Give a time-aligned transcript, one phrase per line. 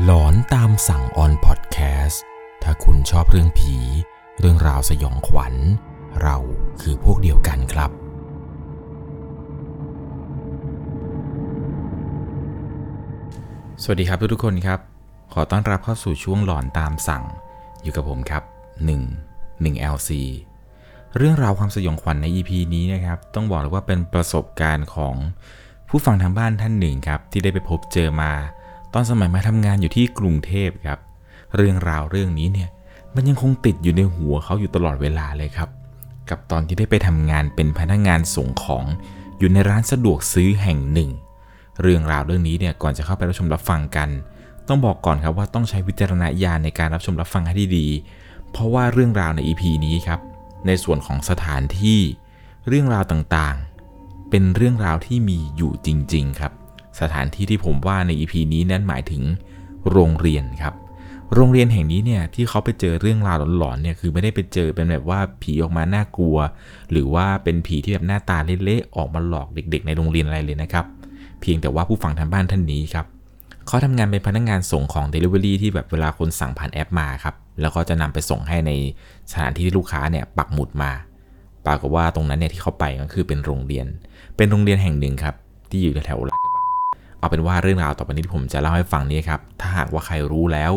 [0.00, 2.22] หลอนตามสั่งออนพอดแคสต์
[2.62, 3.76] ถ้าคุณชอบเรื่องผี
[4.38, 5.54] เรื่องราวสยองขวัญ
[6.22, 6.36] เรา
[6.80, 7.90] คือพวกเดียวกันครับ
[13.82, 14.80] สวัสดีครับทุกๆคนครับ
[15.32, 17.24] ขอต้อนรับเข้าสู่ช่วงหลอนตามสั่ง
[17.82, 18.42] อยู่กับผมครับ
[19.06, 20.10] 1 1 LC
[21.16, 25.14] เรื่องราวความสยองขวัญใน EP นี้นะครับ ต้องบอกเลยว่าเป็นประสบการณ์ของ
[25.88, 28.32] ผู้ฟังทางบ้านท่านหนึ่งครับ ที่ได้ไปพบเจอมา
[28.94, 30.98] ตอนสมัยมาทำงานอยู่ที่กรุงเทพครับ
[31.56, 32.68] เรื่องราวเรื่องนี้เนี่ย
[33.14, 35.68] มันยังคงติดอยู่ในหัวเขาอยู่ตลอดเวลาเลยครับ
[36.30, 38.84] กับตอนที่ได้ไปทำงานเป็นพนักงานส่งของ
[39.38, 41.10] อยู่ในร้านสะดวกซื้อแห่งหนึ่ง
[41.82, 44.08] เรื่องราวเรื่องนี้เนี่ยก่อนจะเข้าไปรับชมรับฟังกัน
[44.68, 50.20] ต้องบอกก่อนครับว่าต้องใช้วิจารณญาณในการรับชมรับฟังให้ดีๆเพราะว่าเรื่องราวใน EP นี้ครับ
[50.66, 52.00] ในส่วนของสถานที่
[52.68, 56.52] เรื่องราวต่างๆ เป็นเรื่องราวที่มีอยู่จริง ๆ ครับ
[57.00, 59.22] สถานที่ที่ผมว่าใน EP นี้นั้นหมายถึง
[59.90, 60.74] โรงเรียนครับ
[61.34, 66.36] โรงเรียนแห่งนี้เนี่ยที่เขาไปเจอเรื่องราวหลอนๆเนี่ยคือไม่ได้ไปเจอเป็นแบบว่าผีออกมาน่ากลัว
[66.90, 70.84] หรือว่าเป็นผีที่แบบหน้าตาเละๆออกมาหลอกเด็ก ๆ ในโรงเรียนอะไรเลยนะครับ
[71.40, 73.06] เพียงแต่ว่าผู้ฟังทางบ้านท่านนี้ครับ
[73.66, 78.72] เขาทำงานเป็นพนักงานส่งของ Delivery ที่แบบเวลาคนสั่งผ่านแอปมาครับ แล้วก็จะนำไปส่งให้ใน
[79.30, 80.92] สถานที่ที่ลูกค้าเนี่ยปักหมุดมา
[81.66, 83.86] ปรากฏว่าตรงนั้นเนี่ยที่เขาไปก็คือเป็นโรงเรียน
[84.36, 85.34] เป็นโรงเรียนแห่งหนึ่งครับ
[85.70, 86.41] ที่อยู่แถวๆลาดกระบัง
[87.22, 90.72] เอาเป็นว่าเรื่องราวต่อไปนี้ที่ผมจะเล่าให้ฟังนี้ครับ ถ้าหากว่าใครรู้แล้ว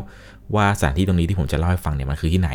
[0.56, 2.52] ว่าสถานที่ตรงนี้ที่ผมจะเล่าให้ฟังเนี่ยมันคือที่ไหน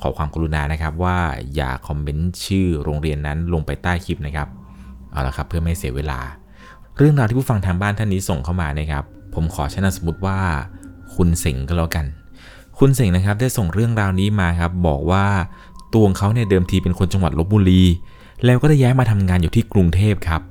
[0.00, 1.18] ขอความกรุณานะครับว่า
[1.54, 4.48] อย่าคอมเมนต์ชื่อโรงเรียนนั้นลงไปใต้คลิปนะครับ
[5.10, 6.20] เอาละครับเพื่อไม่เสียเวลา
[6.96, 10.38] เรื่องราวที่ผู้ฟังทางบ้านท่านนี้ส่งเข้ามานะครับ ผมขอใช้นามสมมติว่า
[11.14, 12.06] คุณเสงก็แล้วกัน
[12.78, 15.26] คุณเสงนะครับได้ส่งเรื่องราวนี้มาครับ บอกว่า
[15.92, 17.82] ตัวของเขาเนี่ยเดิมทีเป็นคนจังหวัดลบบุรี
[18.44, 20.42] แล้วก็ได้ย้ายมาทำงานอยู่ที่กรุงเทพครับ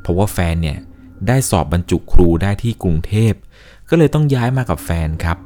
[0.00, 0.78] เพราะว่าแฟนเนี่ย
[1.28, 3.32] ได้สอบบรรจุครูได้ที่กรุงเทพ
[3.88, 5.36] ก็เลยต้องย้ายมากับแฟนครับ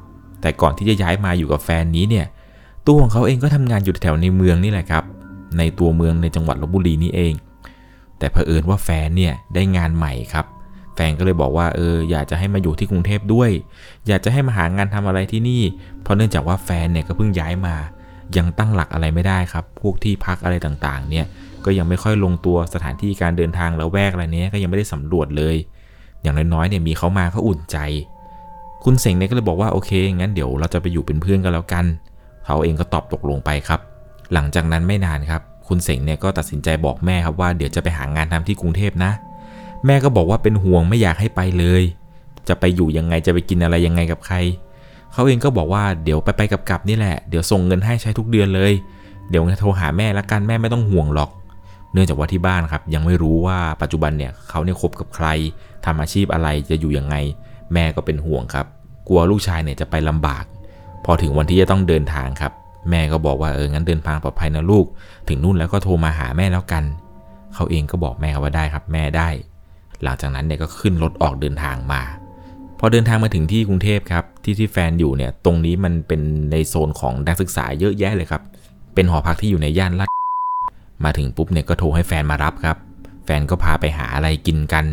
[0.40, 2.26] แต่ก่อนที่จะย้ายมาอยู่กับแฟนนี้เนี่ย
[2.86, 5.04] ตัวของเขาเองก็ทำงานอยู่แถวในเมืองนี่แหละครับ
[5.58, 7.34] ในตัวเมืองในจังหวัดลบบุรีนี่เอง
[8.18, 10.46] แต่เผอิญว่าแฟนเนี่ยได้งานใหม่ครับ
[10.94, 13.50] แฟนก็เลยบอกว่าเอออยากจะให้มาอยู่ที่กรุงเทพด้วย
[14.06, 15.62] อยากจะให้มาหางานทำอะไรที่นี่
[16.02, 17.74] เพราะเนื่องจากว่าแฟนเนี่ยก็เพิ่งย้ายมา
[18.36, 21.26] ยังตั้งหลักอะไรไม่ได้ครับ พวกที่พักอะไรต่างๆ เนี่ย
[21.66, 25.56] ก็ยังไม่ค่อยลงตัวสถานที่การเดินทางแล้วแวกอะไรเนี้ยก็ยังไม่ได้สำรวจเลย
[26.22, 27.78] อย่างน้อยๆเนี่ยมีเขามาเขาอุ่นใจ
[28.84, 31.84] คุณเสงเนี่ยก็เลยบอกว่าโอเคงั้นเดี๋ยวเราจะไปอยู่เป็นเพื่อนกันแล้วกัน
[32.46, 33.80] เขาเองก็ตอบตกลงไปครับ
[34.32, 39.12] หลังจากนั้นไม่นานครับ คุณเสงเนี่ยก็ตัดสินใจบอกแม่ครับว่าเดี๋ยวจะไปหางานทำที่กรุงเทพนะ
[39.86, 41.82] แม่ก็บอกว่าเป็นห่วงไม่อยากให้ไปเลย
[42.48, 44.36] จะไปอยู่ยังไงจะไปกินอะไรยังไงกับใคร
[45.12, 48.72] เขาเองก็บอกว่าเดี๋ยวไปไปกับกับนี่แหละ เดี๋ยวส่งเงินให้ใช้ทุกเดือนเลย
[49.30, 51.30] เดี๋ยวโทรหาแม่ละกันแม่ไม่ต้องห่วงหรอก
[51.92, 55.26] เนื่องจากว่าที่บ้านครับยังไม่รู้ว่าปัจจุบันเนี่ยเขาเนี่ยคบกับใคร
[55.86, 57.14] ทำอาชีพอะไรจะอยู่ยังไง
[57.72, 58.66] แม่ก็เป็นห่วงครับ
[59.08, 60.44] กลัวลูกชายเนี่ยจะไปลำบาก
[61.04, 62.52] พอถึงวันที่จะต้องเดินทางครับ
[62.90, 64.86] แม่ก็บอกว่าเอองั้นเดินทางปลอดภัยนะลูก
[65.28, 66.84] ถึงนู่นแล้วก็โทรมาหาแม่แล้วกัน
[67.54, 69.28] เขาเองก็บอกแม่ว่าได้ครับแม่ได้
[70.02, 72.02] หลังจากนั้นเนี่ยก็ขึ้นรถออกเดินทางมา
[72.78, 76.20] พอเดินทางมาถึงที่กรุงเทพครับที่ที่แฟนอยู่เนี่ยตรงนี้มันเป็น
[76.50, 78.42] ในโซนของนักศึกษาเยอะแยะเลยครับ
[78.94, 80.15] เป็นหอพักที่อยู่ในย่านลาด
[81.04, 82.76] มาถึงปุ๊บเนี่ยก็โทรให้แฟนมารับครับ
[83.24, 84.84] แฟนก็พาไปหาอะไรกินกัน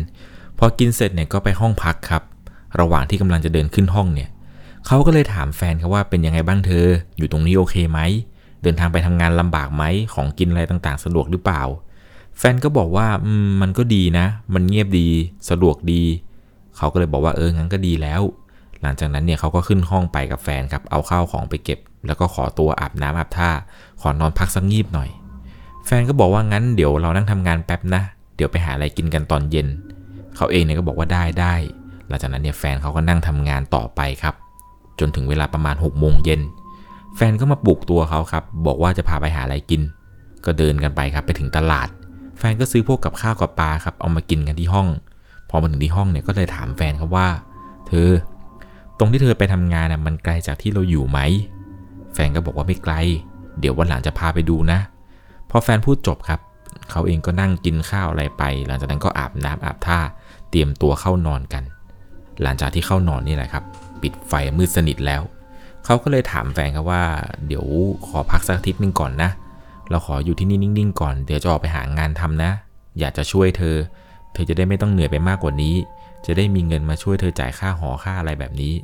[0.58, 2.22] พอกินเสร็จเนี่ยก็ไปห้องพักครับ
[2.80, 4.28] ระหว่างที่กำลังจะเดินขึ้นห้องเนี่ย
[4.86, 8.00] เขาก็เลยถามแฟนครับว่าเป็นยังไงบ้างเธอ อยู่ตรงนี้โอเคไหม
[8.62, 9.84] เดินทางไปทำงานลำบากไหม
[10.14, 11.62] ของกินอะไรต่างๆ สะดวกหรือเปล่า
[12.38, 13.06] แฟนก็บอกว่า
[13.60, 15.08] มันก็ดีนะ มันเงียบดี
[15.50, 16.02] สะดวกดี
[16.76, 18.22] เขาก็เลยบอกว่าเออ งั้นก็ดีแล้ว
[18.82, 23.50] หลังจากนั้นเนี่ยเขาก็ขึ้นห้องไปกับแฟนครับ เอาข้าวของไปเก็บ แล้วก็ขอตัวอาบน้ำอาบท่า
[24.00, 25.10] ขอนอนพักสักงีบหน่อย
[25.86, 28.02] แฟนก็บอกว่างั้นเดี๋ยวเรานั่งทำงานแป๊บนะ
[28.36, 29.66] เดี๋ยวไปหาอะไรกินกันตอนเย็น
[30.36, 31.54] เขาเองเนี่ยก็บอกว่าได้ได้
[32.08, 34.34] หลังจากนั้นเนี่ยแฟนเขาก็นั่งทำงานต่อไปครับ
[35.00, 36.40] จนถึงเวลาประมาณ6กโมงเย็น
[37.16, 39.82] แฟนก็มาปลุกตัวเขาครับ บอกว่าจะพาไปหาอะไรกิน
[40.44, 41.88] ก็เดินกันไปครับไปถึงตลาด
[42.38, 44.88] แฟนก็ซื้อพวกกับข้าวกับปลาครับ เอามากินกันที่ห้อง
[45.50, 47.28] พอมาถึงที่ห้องเนี่ยก็เลยถามแฟนครับว่า
[47.88, 48.08] เธอ
[48.98, 51.18] ตรงที่เธอไปทำงานน่ะมันไกลจากที่เราอยู่ไหม
[52.14, 52.94] แฟนก็บอกว่าไม่ไกล
[53.60, 54.78] เดี๋ยววันหลังจะพาไปดูนะ
[55.56, 56.40] พอแฟนพูดจบครับ
[56.90, 59.98] เขาเองก็นั่งกินข้าวอะไรไป หลังจากนั้นก็อาบน้ำอาบท่า
[60.50, 61.62] เตรียมตัวเข้านอนกัน
[62.42, 63.64] หลังจากที่เข้านอนนี่แหละครับ
[64.02, 65.22] ปิดไฟมืดสนิทแล้ว
[65.84, 67.02] เขาก็เลยถามแฟนครับว่า
[67.46, 67.64] เดี๋ยว
[68.06, 69.30] ขอพักสักอาทิตย์หนึงก่อนนะ
[69.90, 72.50] เราขออยู่ที่นี่นิ่งๆก่อนเดี๋ยวจะออกไปหางานทำนะ
[72.98, 73.76] อยากจะช่วยเธอ
[74.32, 75.74] เธอจะได้ไม่ต้องเหนื่อยไปมากกว่านี้
[76.26, 78.74] จะได้มีเงินมาช่วยเธอจ่ายค่าหอค่าอะไรแบบนี้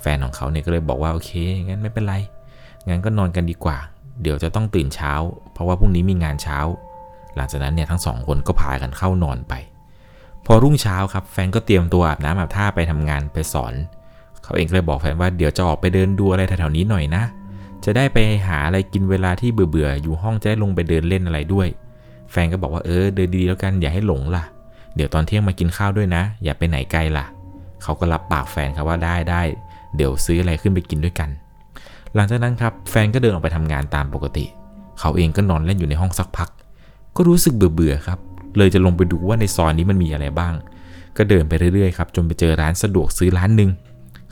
[0.00, 1.30] แฟนของเขาเนี่ยก็เลยบอกว่าโอเค
[1.66, 2.14] งั้นไม่เป็นไร
[2.88, 3.78] งั้นก็นอนกันดีกว่า
[4.22, 5.12] เดี๋ยวจะต้องตื่นเช้า
[5.52, 6.58] เพราะว่าพรุ่งนี้มีงานเช้า
[7.36, 9.54] หลังจากนั้นเนี่ยทั้งสองคนก็พากันเข้านอนไป
[10.46, 13.74] พอรุ่งเช้าครับแฟนก็เตรียมตัวอาบน้ำอาบท่าไปทำงานไปสอน
[14.42, 17.22] เขาเองก็เลยบอกแฟนว่าเดี๋ยวจะออกไปเดินดูอะไรแถวๆนี้หน่อยนะ
[17.84, 21.68] จะได้ไปหาอะไรกินเวลาที่เบื่อๆอยู่ห้องจะได้ลงไปเดินเล่นอะไรด้วย
[22.30, 24.44] แฟนก็บอกว่าเออเดินดีๆแล้วกันอย่าให้หลงล่ะ
[24.96, 27.26] เดี๋ยวตอนเที่ยงมากินข้าวด้วยนะ อย่าไปไหนไกลล่ะ
[27.82, 29.42] เขาก็รับปากแฟนครับว่าได้ได้
[29.96, 31.30] เดี๋ยวซื้ออะไรขึ้นไปกินด้วยกัน
[32.16, 34.44] หลังจากนั้นครับแฟนก็เดินออกไปทำงานตามปกติ
[35.00, 36.48] เขาเองก็นอนเล่นอยู่ในห้องสักพัก
[37.16, 38.18] ก็รู้สึกเบื่อๆครับ
[38.56, 40.54] เลยจะลงไปดูว่าในซอยนี้มันมีอะไรบ้าง
[41.16, 43.70] ก็เดินไปเรื่อยๆครับจนไปเจอร้านสะดวกซื้อร้านหนึ่ง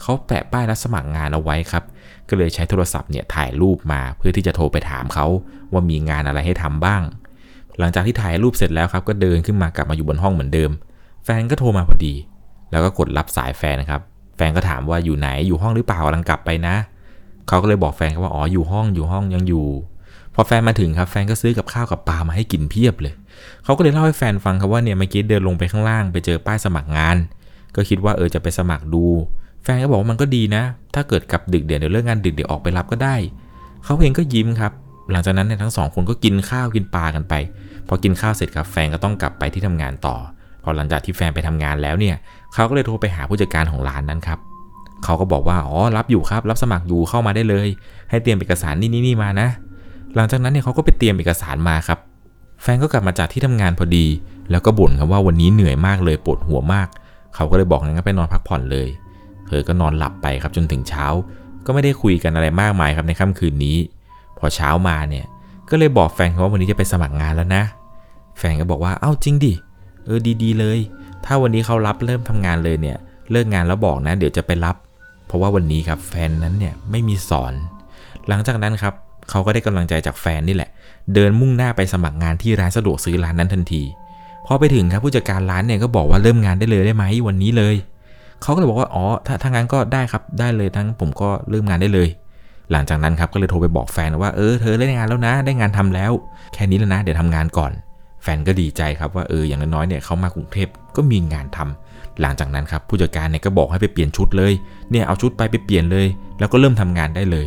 [0.00, 1.84] เขาแปะป้ายรับสมัครงานเอาไว้ครับ
[2.28, 5.26] ก็เลยใช้โทรศัพท์เนี่ยถ่ายรูปมาเพื่อที่จะโทรไปถามเขา
[5.72, 7.02] ว่ามีงานอะไรให้ทำบ้าง
[7.78, 10.70] หลังจากที่ถ่ายรูปเสร็จแล้วครับ ก็เดินขึ้นมากลับมาอยู่บนห้องเหมือนเดิม
[11.24, 12.14] แฟนก็โทรมาพอดี
[12.70, 14.00] แล้วก็กดรับสายแฟนนะครับ
[14.36, 16.74] แฟนก็ถามว่าอยู่ไหนอยู่ห้องหรือเปล่ากำลังกลับไปนะ
[17.48, 19.66] เขาก็เลยบอกแฟนครับว่าอ๋ออยู่ห้องอยู่ห้องยังอยู่
[20.34, 23.14] พอแฟนมาถึงครับแฟนก็ซื้อกับข้าวกับปลามาให้กินเพียบเลย
[23.64, 27.16] เขาก็เลยเล่าให้แฟนฟังครับว่าเนี่ยเมื่อกี้เดินลงไปข้างล่างไปเจอป้ายสมัครงาน
[27.76, 29.04] ก็คิดว่าเออจะไปสมัครดู
[29.62, 30.62] แฟนก็บอกว่ามันก็ดีนะ
[30.94, 33.16] ถ้าเกิดกลับดึกเดี๋ยวเดี๋ยวเลิกงานดึกเดี๋ยวออกไปรับก็ได้
[33.84, 34.72] เขาเองก็ยิ้มครับ
[35.10, 37.34] หลังจากนั้นเนี่ยทั้งสองคนก็กินข้าวกินปลากันไป
[37.88, 40.16] พอกินข้าวเสร็จครับแฟนก็ต้องกลับไปที่ทำงานต่อ
[40.62, 42.16] พอหลังจากที่แฟนไปทำงานแล้วเนี่ย
[42.54, 44.38] เขาก็เลยโทรไปหาผู้จัดการของร้านนั้นครับ
[45.04, 47.68] เขาก็บอกว่าอ๋อรับอยู่ครับ รับสมัครอยู่เข้ามาได้เลย
[48.10, 49.48] ให้เตรียมเอกสารนี่นี่นี่มานะ
[50.14, 51.98] หลังจากนั้นเนี่ยเขาก็ไปเตรียมเอกสารมาครับ
[52.62, 54.06] แฟนก็กลับมาจากที่ทำงานพอดี
[54.50, 56.88] แล้วก็บ่นครับว่าวันนี้เหนื่อยมากเลยปวดหัวมาก
[57.34, 58.88] เขาก็เลยบอกงั้นก็ไปนอนพักผ่อนเลย
[59.48, 61.06] เธอก็นอนหลับไปครับจนถึงเช้า
[61.66, 63.76] ก็ไม่ได้คุยกันอะไรมากมายครับในค่ำคืนนี้
[64.38, 65.24] พอเช้ามาเนี่ย
[65.70, 67.62] ก็เลยบอกแฟนเขาว่าวันนี้จะไปสมัครงานแล้วนะ
[68.38, 69.52] แฟนก็บอกว่าเอ้าจริงดิ
[70.04, 70.78] เออดีๆเลย
[71.24, 72.96] ถ้าวันนี้เขารับเริ่มทำงานเลยเนี่ย
[73.30, 74.76] เลิกงานแล้วบอกนะ เดี๋ยวจะไปรับ
[75.26, 77.52] เพราะว่าวันนี้ครับแฟนนั้นเนี่ยไม่มีสอน
[78.28, 78.94] หลังจากนั้นครับ
[79.30, 80.70] เขาก็ได้กำลังใจจากแฟนนี่แหละ
[81.14, 83.82] เดินมุ่งหน้าไปสมัครงานที่ร้านสะดวกซื้อร้านนั้นทันที
[84.46, 87.74] พอไปถึงครับผู้จัดการร้านเนี่ยก็บอกว่าเริ่มงานได้เลยได้ไหมวันนี้เลย
[88.42, 92.08] เขาก็เลยบอกว่าอ๋อถ้าถ้างั้นก็ได้ครับได้เลยทั้งผมก็เริ่มงานได้เลย
[92.72, 96.12] หลังจากนั้นครับก็เลยโทรไปบอกแฟนว่าเออเธอได้งานแล้วนะ ได้งานทำแล้ว
[96.54, 97.72] แค่นี้แล้วนะ เดี๋ยวทำงานก่อน
[98.22, 101.83] แฟนก็ดีใจครับว่าเอออย่างน้อยๆเนี่ยเขามากรุงเทพก็มีงานทำ
[102.20, 104.52] หลังจากนั้นครับผู้จัดการเนี่ยก็บอกให้ไปเปลี่ยนชุดเลย
[104.90, 106.06] เนี่ยเอาชุดไปไปเปลี่ยนเลย
[106.38, 107.46] แล้วก็เริ่มทำงานได้เลย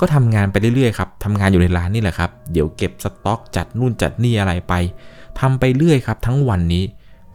[0.00, 4.74] ก็ทำงานไปเรื่อยๆครับทำงานอยู่ในร้านนี่แหละครับเดี๋ยวเก็บสต็อกจัดนู่นจัดนี่อะไรไป
[5.40, 6.84] ทำไปเรื่อยครับทั้งวันนี้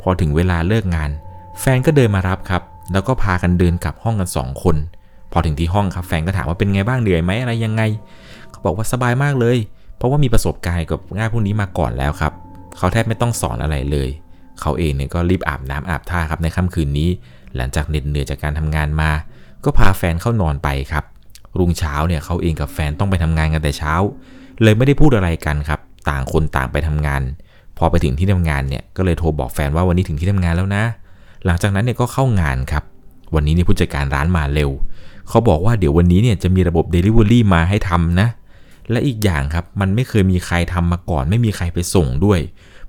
[0.01, 1.09] พอถึงเวลาเลิกงาน
[1.59, 2.61] แฟนก็เดินมารับครับ
[2.93, 4.75] แล้วก็พากันเดินกลับห้องกันสองคน
[5.31, 7.81] พอถึงที่ห้องครับแฟนก็ถามว่าเป็นไงบ้างเหนื่อยไหมอะไรยังไง
[8.49, 9.57] เขาบอกว่าสบายมากเลย
[9.97, 12.33] เพราะว่ามีประสบการณ์กับงานพวกนี้มาก่อนแล้วครับ
[12.77, 14.09] เขาแทบไม่ต้องสอนอะไรเลย
[14.61, 17.09] เขาเองเนี่ยก็รีบอาบน้ำอาบท่าครับในค่ำคืนนี้
[17.55, 19.11] หลังจากเหน็ดเหนื่อยจากการทำงานมา
[19.63, 21.03] ก็พาแฟนเข้านอนไปครับ
[21.57, 23.93] รุ่งเช้าเนี่ยเขาเองกับแฟนต้องไปทำงานกันแต่เช้า
[24.63, 25.79] เลยไม่ได้พูดอะไรกันครับ
[26.09, 27.21] ต่างคนต่างไปทำงาน
[27.77, 30.83] พอไปถึงที่ทำงานเนี่ยก็เลยโทรบอกแฟนว่าวันนี้ถึงที่ทำงานแล้วนะ
[31.45, 32.83] หลังจากนั้นเนี่ยก็เข้างานครับ
[33.35, 34.69] วันนี้เนี่ยผู้จัดการร้านมาเร็ว
[35.29, 38.27] เขาบอกว่าเดี๋ยววันนี้เนี่ยจะมีระบบ Delivery มาให้ทำนะ
[38.91, 42.39] และอีกอย่างครับมันไม่เคยมีใครทำมาก่อน ไม่มีใครไปส่งด้วย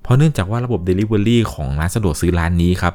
[0.04, 2.94] เพราะเนื่องจากว่าระบบ Delivery ของร้านสะดวกซื้อร้านนี้ครับ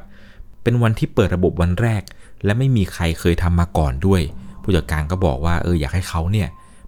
[0.63, 2.01] เป็นวันที่เปิดระบบวันแรก
[2.45, 4.21] และไม่มีใครเคยทำมาก่อนด้วย
[4.63, 6.47] ผู้จัดการก็บอกว่าเอออยากให้เขาเนี่ย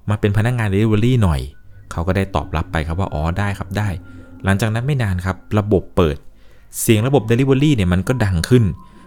[0.10, 1.42] มาเป็นพนักงาน Delivery หน่อย
[1.92, 3.90] เขาก็ได้ตอบรับไปครับว่าอ๋อได้ครับได้
[4.44, 6.18] หลังจากนั้นไม่นานครับ ระบบเปิด
[6.82, 8.64] เสียงระบบ Delivery เนี่ยมันก็ดังขึ้น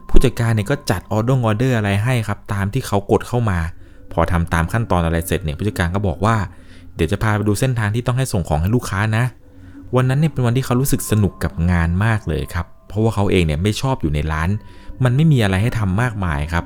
[0.08, 3.58] ผู้จัดการเนี่ยก็จัดออเดอร์ออเดอร์อะไรให้ครับตามที่เขากดเข้ามา
[4.12, 6.36] พอทำตามขั้นตอนอะไรเสร็จเนี่ยผู้จัดการก็บอกว่า
[6.94, 9.24] เดี๋ยวจะพาไปดูเส้นทางที่ต้องให้ส่งของให้ลูกค้านะ
[9.96, 14.48] วันนั้นเนี่ยเป็นวันที่เขารู้สึกสนุกกับงานมากเลยครับ เพราะว่าเขาเองเนี่ยไม่ชอบอยู่ในร้าน
[15.04, 16.64] มันไม่มีอะไรให้ทำมากมายครับ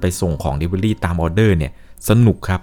[0.00, 1.72] ไปส่งของ Delivery ตามออเดอร์เนี่ย
[2.08, 2.60] สนุกครับ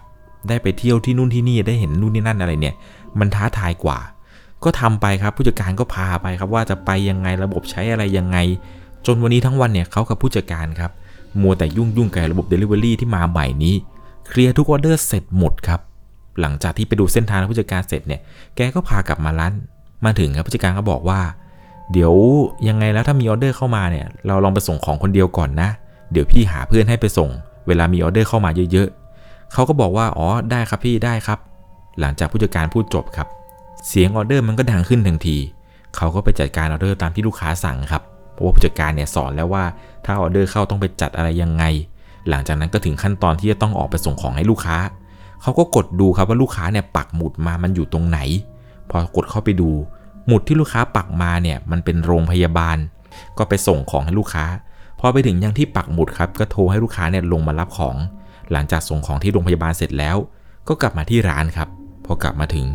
[0.48, 2.76] ได้ไปเที่ยวที่นู่นที่นี่ได้เห็นนู่นนี่นั่นอะไรเนี่ย
[3.20, 4.00] มันท้าทายกว่า
[4.64, 8.38] ก็ทำไปครับผู้จัดการก็พาไปครับว่าจะไปยังไงระบบใช้อะไรยังไง
[9.06, 10.92] จนวันนี้ทั้งวันเนี่ยเขากับผู้จัดการครับ
[11.42, 13.76] มัวแต่ยุ่งยุ่งกับระบบ Delivery ที่มาใหม่นี้
[14.28, 15.80] เคลียร์ทุกออเดอร์เสร็จหมดครับ
[16.42, 18.22] หลังจากที่ไปดูเส้นทางผู้จัดการเสร็จเนี่ย
[18.56, 19.54] แกก็พากลับมาร้าน
[20.06, 21.20] มาถึงครับผู้จัดการก็บอกว่า
[21.92, 22.14] เดี๋ยว
[22.68, 25.70] ยังไงแล้วถ้ามีออเดอร์เข้ามาเนี่ย เราลองไปส่งของคนเดียวก่อนนะ
[26.12, 27.30] เดี๋ยวพี่หาเพื่อนให้ไปส่ง
[27.68, 31.40] เวลามีออเดอร์เข้ามาเยอะๆเขาก็บอกว่าอ๋อได้ครับพี่ได้ครับ
[32.00, 33.28] หลังจากผู้จัดการพูดจบครับ
[33.88, 35.38] เสียงออเดอร์มันก็ดังขึ้นทันที
[35.96, 39.64] เขาก็ไปจัดการออเดอร์ตามที่ลูกค้าสั่งครับเพราะว่าผู้จัดการเนี่ยสอนแล้วว่า
[40.06, 41.64] ถ้าออเดอร์เข้าต้องไปจัดอะไรยังไง
[42.30, 44.78] หลังจากนั้นก็ถึงขั้นตอนที่จะต้องออกไปส่งของให้ลูกค้า
[45.42, 48.20] เขาก็กดดูครับว่าลูกค้าเนี่ยปักหมุดมามันอยู่ตรงไหน
[48.90, 49.70] พอกดเข้าไปดู
[50.28, 52.78] หมุดที่ลูกค้าปักมาเนี่ยมันเป็นโรงพยาบาล
[53.38, 54.46] ก็ไปส่งของให้ลูกค้า
[55.00, 57.96] พอไปถึงยังที่ปักหมุดครับ ก็โทรให้ลูกค้าเนี่ยลงมารับของ
[58.52, 60.18] หลังจากส่งของที่โรงพยาบาลเสร็จแล้ว
[60.68, 61.70] ก็กลับมาที่ร้านครับ
[62.06, 62.66] พอกลับมาถึง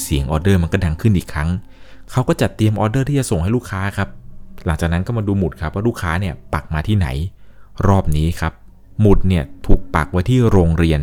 [0.00, 1.48] เสียงออเดอร์มันก็ดังขึ้นอีกครั้ง
[2.10, 4.08] เขาก็จัดเตรียมออเดอร์ที่จะส่งให้ลูกค้าครับ
[4.66, 7.06] หลังจากนั้นก็มาดูหมุดครับว่าลูกค้าเนี่ยปักมาที่ไหน
[7.88, 8.52] รอบนี้ครับ
[9.00, 11.00] หมุดเนี่ยถูกปักไว้ที่โรงเรียน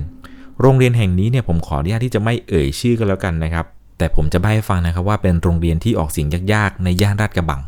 [0.61, 3.65] โรงเรียนแห่งนี้เนี่ยผมขออนุญาตที่จะไม่เอ่ยชื่อกันแล้วกันนะครับ
[3.97, 7.61] แต่ผมจะใบ้ให้ฟังนะครับว่าเป็นโรงเรียนที่ออกเสียงยากๆ ในย่านราดกระบัง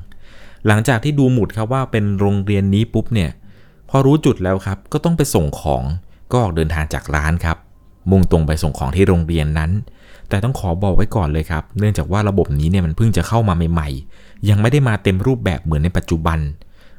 [0.67, 3.29] หลังจากที่ดูหมุดครับว่าเป็นโรงเรียนนี้ปุ๊บเนี่ย
[3.89, 5.83] พอรู้จุดแล้วครับ ก็ต้องไปส่งของ
[6.31, 7.57] ก็ออกเดินทางจากร้านครับ
[8.09, 9.71] มุ่งตรงไปส่งของที่โรงเรียนนั้น
[10.29, 16.39] แต่ต้องขอบอกไว้ก่อนเลยครับ เนื่องจากว่าระบบนี้เนี่ยมันเพิ่งจะเข้ามาใหม่ๆ ยังไม่ได้มาเต็มรูปแบบเหมือนในปัจจุบัน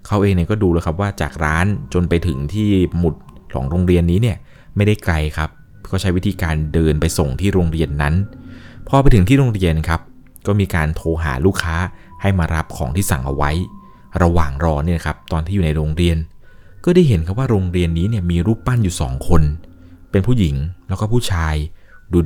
[0.07, 2.69] เขาเองเนี่ยก็ดูแล้วครับว่าจากร้านจนไปถึงที่
[2.99, 3.15] หมุด
[3.55, 4.37] ของโรงเรียนนี้เนี่ย
[4.77, 5.51] ไม่ได้ไกลครับ
[5.91, 8.15] ก็ใช้วิธีการเดินไปส่งที่โรงเรียนนั้น
[8.93, 10.01] พอไปถึงที่โรงเรียนครับ
[10.47, 11.77] ก็มีการโทรหาลูกค้า
[12.21, 13.51] ให้มารับของที่สั่งเอาไว้
[14.23, 16.17] ระหว่างรอเนี่ยครับตอนที่อยู่ในโรงเรียน
[16.85, 19.43] ก็ได้เห็นครับว่าโรงเรียนนี้เนี่ยมีรูปปั้นอยู่ 2 คน
[20.11, 20.57] เป็นผู้หญิง
[20.89, 21.55] แล้วก็ผู้ชาย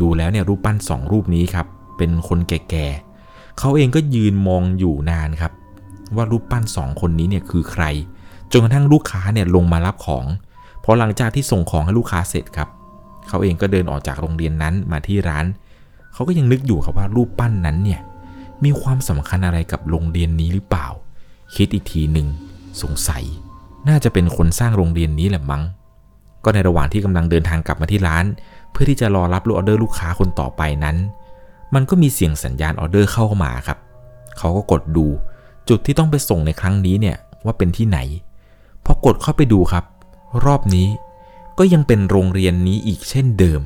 [0.03, 1.67] ดูๆแล้วเนี่ยรูปปั้น 2 รูปนี้ครับ
[1.97, 5.53] เป็นคนแก่ๆเขาเองก็ยืนมองอยู่นานครับ
[6.17, 7.85] ว่ารูปปั้น 2 คนนี้เนี่ยคือใคร
[8.53, 10.25] จนกระทั่งลูกค้าเนี่ยลงมารับของ
[10.85, 12.69] พอหลังจากที่ส่งของให้ลูกค้าเสร็จครับ
[13.29, 15.45] เขาเองก็เดินออกจากโรงเรียนนั้นมาที่ร้าน
[16.15, 18.01] เขาก็ยังนึกอยู่ครับว่ารูปปั้นนั้นเนี่ย
[18.65, 20.87] มีความสำคัญอะไรกับโรงเรียนนี้หรือเปล่า
[21.55, 22.27] คิดอีกทีหนึ่ง
[22.83, 23.25] สงสัย
[23.89, 25.63] น่าจะเป็นคนสร้างโรงเรียนนี้แหละมั้ง
[26.45, 28.25] ก็ในระหว่างที่กำลังเดินทางกลับมาที่ร้าน
[28.71, 30.97] เพื่อที่จะรอรับออเดอร์ลูกค้าคนต่อไปนั้น
[31.75, 33.79] มันก็มีเสียงสัญญาณออเดอร์เข้ามาครับ
[34.39, 35.07] เขาก็กดดู
[35.69, 37.99] จุดที่ต้องไปส่งในครั้งนี้เนี่ยว่าเป็นที่ไหน
[38.85, 39.85] พอกดเข้าไปดูครับ
[40.45, 40.89] รอบนี้
[41.59, 43.61] ก็ยังเป็นโรงเรียนนี้อีกเช่นเดิม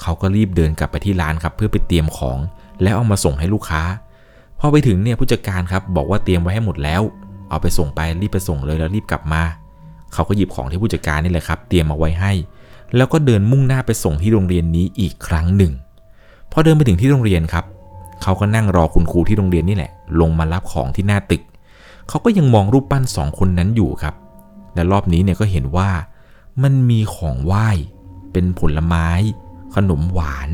[0.00, 2.38] เขาก็รีบเดินกลับไปที่ร้านครับเพื่อไปเตรียมของ
[2.82, 3.82] แล้วเอามาส่งให้ลูกค้า
[4.60, 7.02] พอไปถึงเนี่ยผู้จัดการครับบอกว่าเตรียมไว้ให้หมดแล้ว
[7.50, 9.42] เอาไปส่งไปรีบไปส่งเลยแล้วรีบกลับมา
[10.12, 12.32] เขาก็หยิบของที่ผู้จัดการนี่แหละครับ เตรียมมาไว้ให้
[12.96, 15.72] แล้วก็เดินมุ่งหน้าไปส่งที่โรงเรียนนี้อีกครั้งหนึ่ง
[16.52, 17.64] พอเดินไปถึงที่โรงเรียนครับ
[18.22, 21.42] เขาก็นั่งรอคุณครูที่โรงเรียนนี่แหละ ลงมารับของที่หน้าตึก
[22.08, 24.14] เขาก็ยังมองรูปปั้นสองคนนั้นอยู่ครับ
[24.74, 25.90] และรอบนี้เนี่ยก็เห็นว่า
[26.62, 27.68] มันมีของไหว้
[28.32, 29.08] เป็นผลไม้
[29.76, 30.48] ขนมหวาน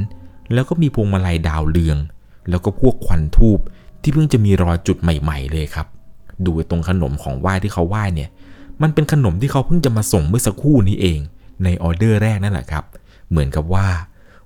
[0.52, 1.98] แล้วก็มีพวงมาลัยดาวเรือง
[2.50, 3.58] แล้วก็พวกควันทูบ
[4.02, 5.86] ที่เพิ่งจะมีรอยจุดใหม่ ๆ เลยครับ
[6.44, 8.30] ดูตรงขนมของไหว้ที่เขาไหว้เนี่ย
[8.82, 11.20] มันเป็นขนมที่เขาเพิ่งจะมาส่งเมื่อสักครู่นี้เอง
[11.64, 12.84] ในออเดอร์แรกนั่นแหละครับ
[13.30, 13.86] เหมือนกับว่า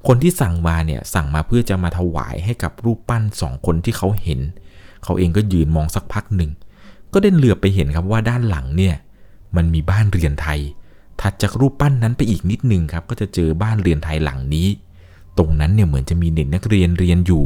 [0.06, 4.40] คนที่สั่งมาเนี่ยสั่งมาเพื่อจะมาถวายให้กับรูปปั้นสองคนที่เขาเห็น
[5.04, 6.50] เขาเองก็ยืนมองสักพักหนึ่ง
[7.12, 8.94] ก็ได้เหลือบไปเห็นครับว่าด้านหลังเนี่ย
[9.56, 10.60] มันมีบ้านเรือนไทย
[11.20, 14.68] ถัดจากรูปปั้นนั้นไปอีกนิดหนึ่งครับ ก็จะเจอบ้านเรือนไทยหลังนี้
[15.38, 17.44] ตรงนั้นเนี่ยเหมือนจะมีเด็กนักเรียนเรียนอยู่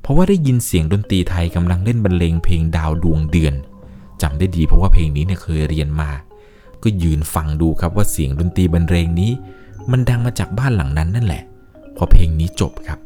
[0.00, 3.54] เพราะว่าได้ยินเสียงดนตรีไทยกำลังเล่นบรรเลงเพลงดาวดวงเดือน
[4.22, 6.10] จำได้ดีเพราะว่าเพลงนี้เนี่ยเคยเรียนมา
[6.82, 9.30] ก็ยืนฟังดูครับว่าเสียงดนตรีบรรเลงนี้
[9.90, 11.42] มันดังมาจากบ้านหลังนั้นนั่นแหละ
[11.96, 12.98] พอเพลงนี้จบครับ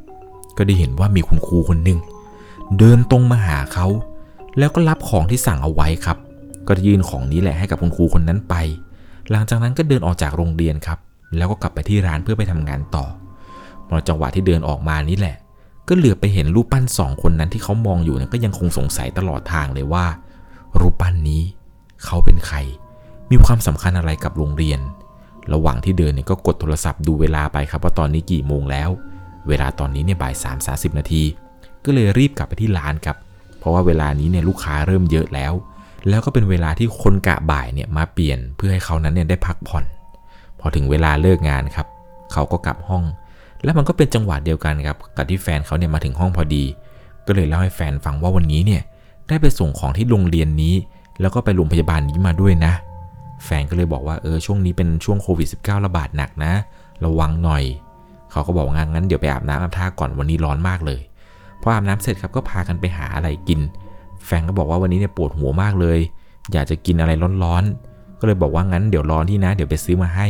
[0.56, 1.98] ก็ได้เห็นว่ามีคุณครูคนหนึ่ง
[2.78, 3.86] เดินตรงมาหาเขา
[4.58, 6.18] แล้วก็รับของที่สั่งเอาไว้ครับ
[6.68, 8.54] ก็ยื่นของนี้แหละให้กับคุณครูคนนั้นไป
[9.30, 10.98] หลังจากนั้นก็เดินออกจากโรงเรียนครับ
[11.36, 13.04] แล้วก็กลับไปที่ร้านเพื่อไปทำงานต่อ
[13.88, 15.36] พอจังหวะที่เดินออกมานี่แหละ
[15.88, 20.06] ก็เหลือไปเห็นรูปปั้นสองคนนั้นที่เขามองอยู่เนี่ยก็ยังคงสงสัยตลอดทางเลยว่า
[20.80, 21.42] รูปปั้นนี้
[22.04, 22.56] เขาเป็นใคร
[23.30, 24.80] มีความสำคัญอะไรกับโรงเรียน
[25.52, 28.90] ระหว่างที่เดินเนี่ยก็กดโทรศัพท์ดูเวลาไปครับว่าตอนนี้กี่โมงแล้ว
[29.48, 31.22] เวลาตอนนี้เนี่ยบ่ายสามสาสิบนาที
[31.84, 33.16] ก็เลยรีบกลับไปที่ร้านครับ
[33.58, 35.52] เพราะว่าเวลานี้เนี่ยลูกค้าเริ่มเยอะแล้ว
[36.08, 39.84] แล้วก็เป็นเวลาที่คนกะบ่ายเนี่ยมาเปลี่ยนเพื่อให้เขานั้นเนี่ยได้พักผ่อน
[40.60, 41.86] พอถึงเวลาเลิกงานครับ
[42.32, 43.04] เขาก็กลับห้อง
[43.62, 46.64] แล้วมันก็เป็นจังหวะเดียวกันครับกับที่แฟนเขาเนี่ยมาถึงห้องพอดี
[47.26, 48.82] ก็เลยเล่าให้แฟนฟังว่าวันนี้เนี่ย
[49.28, 50.74] ได้ไปส่งของที่โรงเรียนนี้
[51.20, 52.72] แล้วก็ไปโรงพยาบาลนี้มาด้วยนะ
[53.44, 56.52] แฟนก็เลยบอกว่าเออช่วงนี้เป็นช่วงโควิด -19 ระบาดหนักนะ
[57.04, 57.64] ระวังหน่อย
[58.30, 61.00] เขาก็บอกว่างั้นเดี๋ยวไปอาบน้ำอาบท่าก่อนวันนี้ร้อนมากเลย
[61.62, 63.60] พออาบน้ำเสร็จครับก็พากันไปหาอะไรกิน
[64.26, 65.98] แฟนก็บอกว่าวันนี้เนี่ยปวดหัวมากเลย
[66.52, 67.12] อยากจะกินอะไร
[67.42, 70.28] ร้อนๆ ก็เลยบอกว่างั้นเดี๋ยวร้อนที่นะ เดี๋ยวไปซื้อมาให้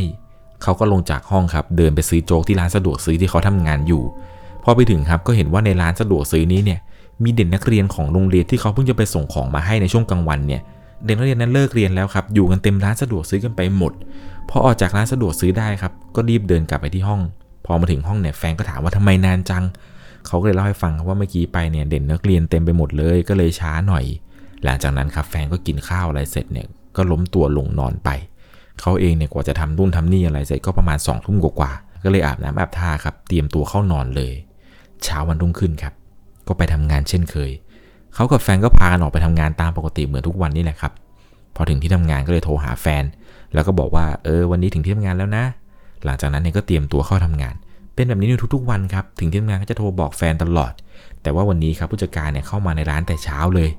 [0.62, 4.02] เขาก็ลงจากห้องครับ เดินไปซื้อโจ๊กที่ร้านสะดวกซื้อที่เขาทำงานอยู่
[4.64, 6.80] พอไปถึงครับก็เห็นว่าในร้านสะดวกซื้อนี้เนี่ย
[7.24, 10.62] มีเด็กนักเรียนของโรงเรียนที่เขาเพิ่งจะไปส่งของมาให้ในช่วงกลางวันเนี่ย
[11.04, 13.92] เด็กนักเรียนนั้นเลิกเรียนแล้วครับ อยู่กันเต็มร้านสะดวกซื้อกันไปหมด
[14.50, 17.20] พอออกจากร้านสะดวกซื้อได้ครับ ก็รีบเดินกลับไปที่ห้อง
[17.64, 19.64] พอมาถึงห้องเนี่ยแฟนก็ถามว่าทำไมนานจัง
[20.26, 24.04] เขาก็เลยเล่าให้ฟังว่าเมื่อกี้ไปเนี่ยเด็กนักเรียนเต็มไปหมดเลยก็เลยช้าหน่อย
[24.64, 28.10] หลังจากนั้นครับแฟนก็กินข้าวอะไรเสร็จเนี่ยก็ล้มตัวลงนอนไป
[28.80, 31.72] เขาเองเนี่ยกว่าจะทำนู่นทำนี่อะไรเสร็จก็ประมาณ2องทุ่มกว่า
[32.04, 34.34] ก็เลยอาบน้ำอาบท่าครับเตรียมตัวเข้านอนเลย
[35.04, 35.94] เช้าวันรุ่งขึ้นครับ
[36.48, 37.50] ก็ไปทำงานเช่นเคย
[38.14, 40.92] เขากับแฟนก็พากันออกไปทำงานตามปกติเหมือนทุกวันนี่แหละครับ
[41.54, 43.04] พอถึงที่ทำงานก็เลยโทรหาแฟน
[43.54, 45.44] แล้วก็บอกว่าเออวันนี้ถึงที่ทำงานแล้วนะ
[46.04, 47.54] หลังจากนั้นเนี่ยก็เตรียมตัวเข้าทำงาน
[47.94, 50.72] เป็นแบบนี้ในทุกๆวันครับ ถึงที่ทำงานก็จะโทรบอกแฟนตลอด
[51.22, 53.70] แต่ว่าวันนี้ครับผู้จัดการเนี่ยเข้ามาในร้านแต่เช้าเลย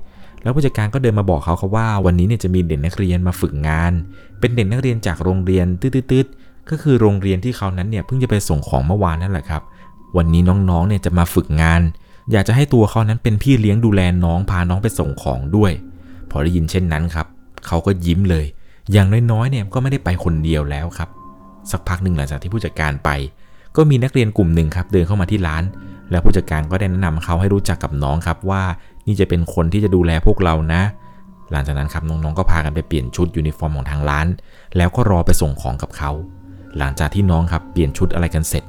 [0.42, 3.92] แล้วผู้จัดการก็เดินมาบอกเขาครับว่า วันนี้เนี่ยจะมีเด็กนักเรียนมาฝึกงาน
[4.40, 9.62] เป็นเด็กนักเรียนจากโรงเรียนตืดๆก็คือโรงเรียนที่เขานั้นเนี่ยเพิ่งจะไปส่งของเมื่อวานนั่นแหละครับ
[10.16, 11.80] วันนี้น้องๆเนี่ยจะมาฝึกงาน
[12.32, 15.72] อยากจะให้ตัวเขานั้นเป็นพี่เลี้ยงดูแลน้องพาน้องไปส่งของด้วย
[16.30, 17.26] พอได้ยินเช่นนั้นครับ
[17.66, 18.46] เขาก็ยิ้มเลย
[18.92, 21.08] อย่างน้อยๆเนี่ยก็ไม่ได้ไปคนเดียวแล้วครับ
[21.70, 23.10] สักพักหนึ่งหลังจากที่ผู้จัดการไป
[23.76, 25.62] ก็มีนักเรียนกลุ่มหนึ่งครับเดินเข้ามาที่ร้าน
[26.10, 28.62] แล้วผู้จัดการก็ได้แนะนำเขาให้รู้จักกับน้องครับว่า
[29.06, 30.82] นี่จะเป็นคนที่จะดูแลพวกเรานะ
[31.50, 34.26] หลังจากนั้นครับน้องๆก็พากันไปเปลี่ยนชุดยูนิฟอร์มของทางร้าน
[34.76, 36.10] แล้วก็รอไปส่งของกับเขา
[36.78, 38.64] หลังจากที่น้องครับเปลี่ยนชุดอะไรกันเสร็จ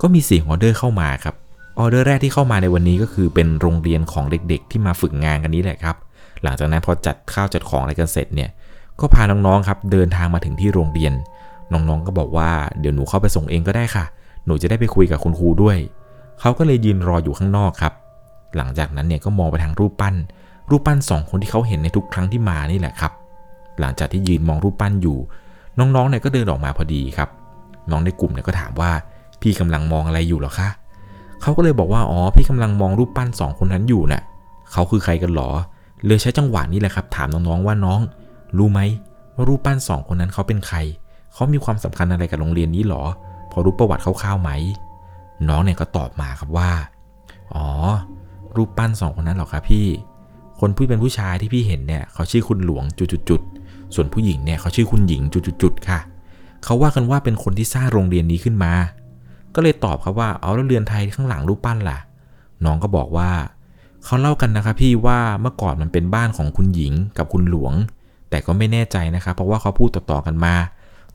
[0.00, 1.34] ก็มีเสียงออเดอร์เข้ามาครับ
[1.78, 5.96] ออเดอร์แรกที่เข้ามาในวันนี้ก็คือเป็นโรงเรียนของเด็กๆ ที่มาฝึกงานกันนี้แหละครับ
[6.42, 8.50] หลังจากนั้นพอจัดข้าวจัดของอะไรกันเสร็จเนี่ย
[9.00, 11.12] ก็พาน้องๆครับเดินทางมาถึงที่โรงเรียน
[11.72, 14.04] น้องๆก็บอกว่าเดี๋ยวหนูเข้าไปส่งเองก็ได้ค่ะ
[14.46, 15.76] หนูจะได้ไปคุยกับคุณครูด้วย
[16.40, 17.92] เขาก็เลยยืนรออยู่ข้างนอกครับ
[18.56, 20.14] หลังจากนั้นเนี่ยก็มองไปทางรูปปั้น
[20.70, 23.12] รูปปั้นสองคนที่เขาเห็นในทุกครั้งที่มานี่แหละครับ
[23.80, 25.18] หลังจากที่ยืนมองรูปปั้นอยู่
[25.78, 27.28] น้องๆเนี่ยก็เดินออกมาพอดีครับ
[27.90, 28.90] น้องในกลุ่มเนี่ยก็ถามว่า
[29.40, 30.68] พี่กำลังมองอะไรอยู่หรอคะ
[31.42, 34.22] เขาก็เลยบอกว่า อ๋อ พี่กำลังมองรูปปั้นสองคนนั้นอยู่นะ่ะ
[34.72, 35.50] เขาคือใครกันหรอ
[36.06, 38.00] เลยใช้จังหวะนี้แหละครับ ถามน้องๆว่าน้อง
[38.58, 38.80] รู้ไหม
[39.34, 40.78] ว่ารูปปั้นสองคนนั้นเขาเป็นใคร
[41.32, 43.02] เขามีความสำคัญอะไรกับโรงเรียนนี้หรอ
[43.56, 44.50] อรู้ประวัติคร่าวๆไหม
[45.48, 46.70] น้องเนี่ยก็ตอบมาครับว่า
[47.54, 47.66] อ๋อ
[48.56, 49.86] รูปปั้นสองคนนั้นหรอครับพี่
[50.60, 55.22] คนผู้เป็นผู้ชายที่พี่เห็นเนี่ยเขาชื่อคุณหลวงจุดๆส่วนผู้หญิงเนี่ยเขาชื่อคุณหญิง
[55.62, 56.00] จุดๆค่ะ
[56.64, 58.72] เขาว่ากันว่าเป็นคนที่สร้างโรงเรียนนี้ขึ้นมา
[59.54, 61.98] ก็เลยตอบครับว่า เอาแล้วเรือนไทยข้างหลังรูปปั้นล่ะ
[62.64, 63.30] น้องก็บอกว่า
[64.04, 67.74] เขาเล่ากันนะครับพี่ว่าเมื่อก่อนมันเป็นบ้านของคุณหญิงกับคุณหลวง
[68.30, 70.54] แต่ก็ไม่แน่ใจนะครับเพราะว่าเขาพูดต่อๆกันมา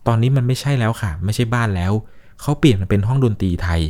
[0.07, 1.91] ตอนนี้มันไม่ใช่แล้วค่ะ ไม่ใช่บ้านแล้ว
[2.41, 3.81] เขาเปลี่ยนมันเป็นห้องดนตรีไทย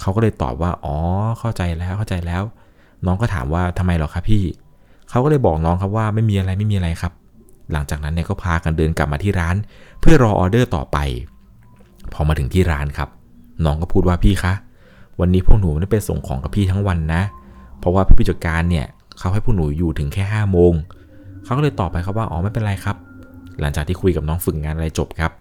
[0.00, 0.96] เขาก็เลยตอบว่า อ๋อ
[1.38, 2.42] เข้าใจแล้ว เข้าใจแล้ว
[3.06, 4.44] น้องก็ถามว่าทำไมหรอครับพี่
[5.10, 7.12] เขาก็เลยบอกน้องครับว่าไม่มีอะไรไม่มีอะไรครับ
[7.72, 9.56] หลังจากนั้นเนี่ยก็พากันเดินกลับมาที่ร้าน
[10.00, 10.98] เพื่อรอออเดอร์ต่อไป
[12.12, 13.08] พอมาถึงที่ร้านครับ
[13.64, 14.52] น้องก็พูดว่าพี่คะ
[15.20, 17.22] วันนี้พวกหนูไม่ได้ไปส่งของกับพี่ทั้งวันนะ
[17.78, 18.86] เพราะว่าพี่ผู้จัดการเนี่ย
[19.18, 20.72] เขาให้พวกหนูอยู่ถึงแค่5้าโมง
[21.44, 22.96] เขาก็เลยตอบไปครับว่า อ๋อไม่เป็นไรครับ
[23.60, 25.32] หลังจากที่คุยกับน้องฝึกงานอะไรจบครับ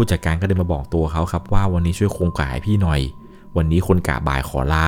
[0.00, 3.00] ผู้จัดการก็เดินมาบอกตัวเขาครับว่าวันนี้ช่วยโครงกะให้พี่หน่อย
[3.56, 4.86] วันนี้คนกะบ่ายขอลา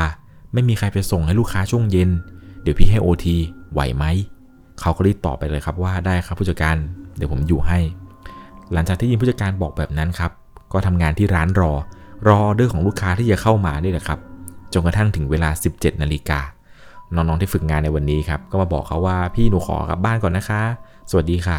[0.52, 2.10] ไม่มีใครไปส่งให้ลูกค้าช่วงเย็น
[2.62, 3.36] เดี๋ยวพี่ให้โอที
[3.72, 4.04] ไหวไหม
[4.80, 6.76] เขาก็รีบตอบไปเลยครับว่าได้ครับผู้จัดการ
[7.16, 7.78] เดี๋ยวผมอยู่ให้
[8.72, 10.30] หลังจากที่ยินผู้จัดการบอกแบบนั้นครับ
[10.72, 11.72] ก็ทำงานที่ร้านรอ
[12.26, 14.18] รอออเดอร์ของลูกค้าที่จะเข้ามานี่แหละครับ
[14.72, 16.40] จนกระทั่งถึงเวลา 17นาฬิกา
[17.14, 20.62] น้องๆที่ฝึกงานในวันนี้ครับ ก็มาบอกเขาว่าพี่หนูขอกลับบ้านก่อนนะคะ
[21.10, 21.58] สวัสดีค่ะ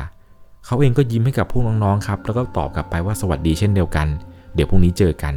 [0.65, 4.07] เขาเองก็ยิ้มให้กับพวกน้องๆครับ แล้วก็ตอบกลับไปว่าสวัสดีเช่นเดียวกัน
[4.53, 5.33] เดี๋ยวพรุ่งนี้เจอกัน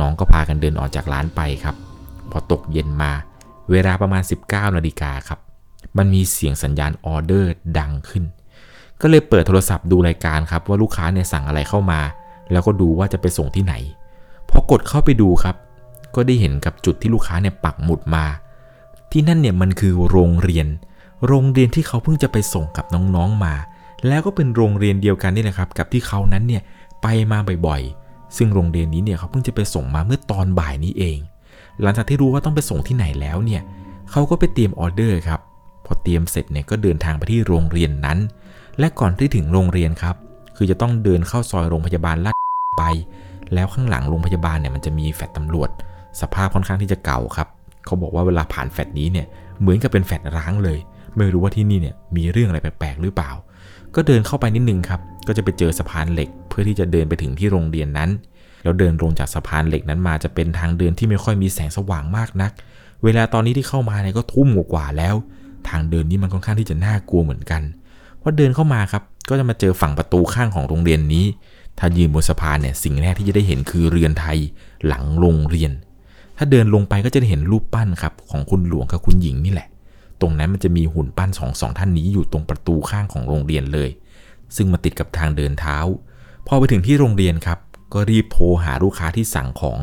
[0.00, 1.76] น้องก็พากันเดินออกจากร้านไปครับ
[2.30, 3.12] พอตกเย็นมา
[3.70, 5.38] เวลาประมาณ 19นาฬิกาครับ
[5.98, 8.24] มันมีเสียงสัญญาณออเดอร์ดังขึ้น
[9.00, 12.00] ก็เลยเปิดโทรศัพท์ดูรายการครับว่าลูกค้าเนี่ยสั่งอะไรเข้ามา
[12.52, 13.74] แล้วก็ดูว่าจะไปส่งที่ไหน
[14.50, 15.56] พอกดเข้าไปดูครับ
[16.14, 18.24] ก็ได้เห็นกับจุดที่ลูกค้าเนี่ยปักหมุดมา
[19.10, 20.66] ที่นั่นเนี่ยมันคือโรงเรียน
[21.26, 23.54] โรงเรียนที่เขาเพิ่งจะไปส่งกับน้องๆมา
[24.08, 26.62] แล้วก็เป็นโรงเรียนเดียวกันนี่แหละครับ กับที่เขานั้นเนี่ย
[27.02, 31.18] ไปมาบ่อยๆ ซึ่งโรงเรียนนี้เนี่ยเขาเพิ่งจะไปส่งมาเมื่อตอนบ่ายนี้เอง
[31.82, 33.62] หลังจากที่รู้ว่าต้องไปส่งที่ไหนแล้วเนี่ย
[34.10, 35.40] เขาก็ไปเตรียมออเดอร์ครับ
[35.84, 38.18] พอเตรียมเสร็จเนี่ยก็เดินทางไปที่โรงเรียนนั้น
[38.78, 40.16] และก่อนที่ถึงโรงเรียนครับ
[40.56, 42.36] คือจะต้องเดินเข้าซอยโรงพยาบาลลาด
[42.78, 42.84] ไป
[43.54, 45.70] แล้วข้างหลังโรงพยาบาลเนี่ยมันจะมีแฟลตตำรวจ
[46.20, 47.48] สภาพค่อนข้างที่จะเก่าครับ
[47.84, 49.26] เขาบอกว่าเวลาผ่านแฟลตนี้เนี่ย
[49.60, 50.78] เหมือนกับเป็นแฟลตร้างเลย
[51.16, 53.30] ไม่รู้ว่าที่นี่เนี่ยมีเรื่องอะไรแปลกๆหรือเปล่า
[53.94, 58.10] ก็เดินเข้าไปนิดนึงครับ ก็จะไปเจอสะพานเหล็ก เพื่อที่จะเดินไปถึงที่โรงเรียนนั้น
[58.62, 62.52] แล้วเดินลงจากสะพานเหล็กนั้นมาจะเป็นทางเดินที่ไม่ค่อยมีแสงสว่างมากนัก
[63.04, 65.14] เวลาตอนนี้ที่เข้ามาเนี่ยก็ทุ่มกว่าแล้ว
[65.68, 67.62] ทางเดินนี้มันค่อนข้างที่จะน่ากลัวเหมือนกัน
[68.22, 71.24] พอเดินเข้ามาครับ ก็จะมาเจอฝั่งประตูข้างของโรงเรียนนี้
[71.78, 74.38] ถ้ายืนบนสะพานเนี่ยสิ่งแรกที่จะได้เห็นคือเรือนไทย
[74.86, 75.72] หลังโรงเรียน
[76.36, 79.68] ถ้าเดินลงไปก็จะได้เห็นรูปปั้นครับของคุณหลวงกับคุณหญิงนี่แหละ
[80.20, 83.90] ตรงนั้นมันจะมีหุ่นปั้นสองสองท่านนี้อยู่ตรงประตูข้างของโรงเรียนเลย
[84.56, 85.78] ซึ่งมาติดกับทางเดินเท้า
[86.46, 87.58] พอไปถึงที่โรงเรียนครับ
[87.92, 89.78] ก็รีบโทรหาลูกค้าที่สั่งของ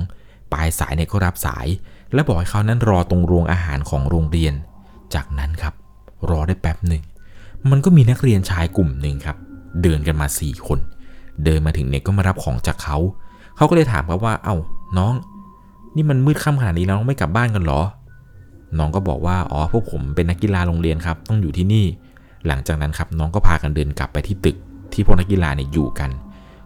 [0.54, 1.68] ปลายสายเนี่ยก็รับสาย
[2.14, 4.54] และบอกให้เขานั้นรอตรงโรงอาหารของโรงเรียน
[5.14, 5.74] จากนั้นครับ
[6.30, 7.04] รอได้แป๊บหนึ่ง
[7.70, 9.38] มันก็มีนักเรียนชายกลุ่มหนึ่งครับ
[9.82, 10.80] เดินกันมาสี่คน
[11.44, 12.98] เดินมาถึงเนี่ยก็มารับของจากเขา
[13.56, 14.56] เขาก็เลยถามครับว่า เอ้า
[14.98, 15.14] น้อง
[15.96, 17.82] นี่มันมืดค่ำขนาดนี้แล้วไม่กลับบ้านกันหรอ
[18.78, 21.86] น้องก็บอกว่าอ๋อพวกผมเป็นนักกีฬาโรงเรียนครับ ต้องอยู่ที่นี่
[22.48, 24.56] หลังจากนั้นครับน้องก็พากันเดินกลับไปที่ตึก
[24.94, 26.10] ที่พวกนักกีฬาเนี่ยอยู่กัน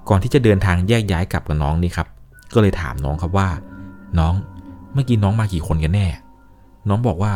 [0.09, 2.07] ก่อนที่จะเดินทางแยกย้ายกลับกับน้องนี่ครับ
[2.53, 3.47] ก็เลยถามน้องครับว่า
[4.19, 4.33] น้อง
[4.93, 6.07] เมื่อกี้น้องมากี่คนกันแน่
[6.89, 7.33] น้องบอกว่า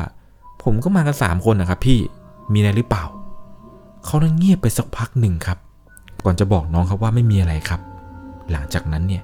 [0.63, 1.99] ผมก็มากันสามคนนะครับ พี่
[2.53, 3.03] มีอะไรหรือเปล่า
[4.05, 5.57] เขานั้นเงียบไปสักพักหนึ่งครับ
[6.25, 7.81] ก่อนจะบอกน้องครับว่าไม่มีอะไรครับ
[8.51, 9.23] หลังจากนั้นเนี่ย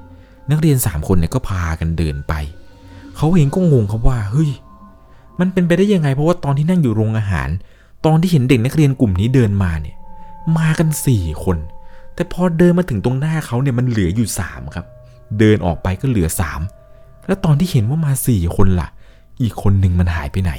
[0.49, 2.33] นักเรียนสามคนเนี่ยก็พากันเดินไป
[3.17, 4.49] เขาเองก็งงครับว่าเฮ้ย
[5.39, 7.49] มันเป็นไปได้ยังไง เพราะว่าตอนที่นั่งอยู่โรงอาหาร
[8.05, 9.95] ตอนที่เห็นเด็กนักเรียนกลุ่มนี้เดินมาเนี่ย
[10.57, 11.57] มากันสี่คน
[12.15, 14.85] แต่พอเดินมาถึงตรงหน้าเขาเนี่ยมันเหลืออยู่สามครับ
[15.39, 16.61] เดินออกไปก็เหลือสาม
[17.27, 18.89] แล้วตอนที่เห็นว่ามาสี่คนล่ะ
[19.41, 20.53] อีกคนหนึ่งมันหายไปไหน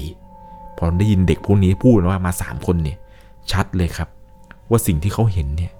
[0.77, 2.99] พอได้ยินเด็กพวกนี้พูดว่ามาสามคนเนี่ย
[3.51, 4.09] ชัดเลยครับ
[4.71, 5.73] ว่าสิ่งที่เขาเห็นเนี่ย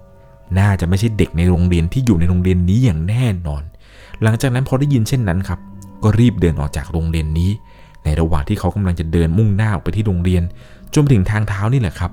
[0.59, 3.63] น่าจะไม่ใช่เด็กในโรงเรียนที่อยู่ในโรงเรียนนี้อย่างแน่นอน
[4.23, 5.59] หลังจากนั้นพอได้ยินเช่นนั้นครับ
[6.03, 7.51] ก็รีบเดินออกจากโรงเรียนนี้
[8.03, 10.43] ในระหว่างที่เขากำลังจะเดินมุ่งหน้าออกไปที่โรงเรียน
[10.93, 12.11] จนไปถึงทางเท้านี่แหละครับ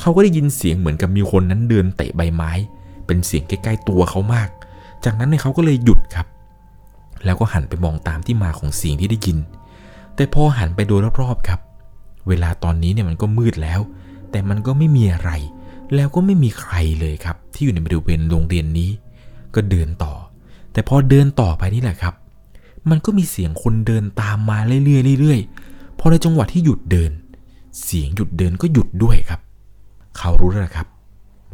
[0.00, 2.52] เขาก็ได้ยินเสียงเหมือนกับมีคนนั้นเดินเตะใบไม้
[3.06, 4.48] เป็นเสียงใกล้ๆตัวเขามาก
[5.04, 6.26] จากนั้นเนี่ยเขาก็เลยหยุดครับ
[7.24, 9.38] แล้วก็หันไปมองตามที่มาของเสียงที่ได้ยิน
[10.14, 11.60] แต่พอหันไปดูรอบๆครับ
[12.28, 13.80] เวลาตอนนี้เนี่ยมันก็มืดแล้ว
[14.30, 15.30] แต่มันก็ไม่มีอะไร
[15.94, 18.90] แล้วก็ไม่มีใครเลยครับ ที่อยู่ในบริเวณโรงเรียนนี้
[19.54, 20.14] ก็เดินต่อ
[20.72, 22.14] แต่พอเดินต่อไปนี่แหละครับ
[22.90, 27.12] มันก็มีเสียงคนเดินตามมาเรื่อยๆเรื่อยๆ พอในจังหวะที่หยุดเดิน
[27.82, 29.40] เสียงหยุดเดินก็หยุดด้วยครับ
[30.18, 30.86] เขารู้แล้วครับ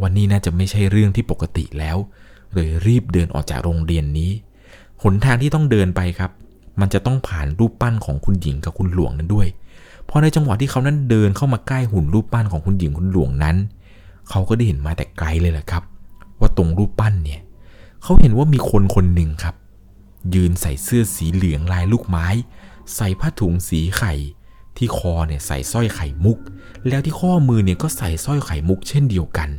[0.02, 1.96] วันนี้น่าจะไม่ใช่เรื่องที่ปกติแล้ว
[2.54, 4.30] เลยรีบเดินออกจากโรงเรียนนี้
[5.02, 6.30] หนทางที่ต้องเดินไปครับ
[6.80, 9.48] มันจะต้องผ่านรูปปั้นของคุณหญิงกับคุณหลวงนั้นด้วย
[10.08, 13.56] พอในจังหวะที่เขานั้นเดินเข้ามาใกล้หุ่นรูปปั้นของคุณหญิงคุณหลวงนั้น
[14.30, 15.82] เขาก็ได้เห็นมาแต่ไกลเลยแหละครับ
[16.40, 17.40] ว่าตรงรูปปั้นเนี่ย
[18.02, 19.54] เขาเห็นว่ามีคนคนหนึ่งครับ
[20.34, 22.26] ยืนใส่เสื้อสีเหลืองลายลูกไม้
[22.96, 24.14] ใส่ผ้าถุงสีไข่
[24.76, 26.38] ที่คอเนี่ยใส่สร้อยไข่มุก
[26.88, 29.50] แล้วที่ข้อมือเนี่ยก็ใส่สร้อยไข่มุกเช่นเดียวกัน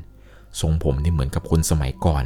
[0.59, 2.25] ทรงผมเนี่ยเหมือนกับคนสมัยก่อน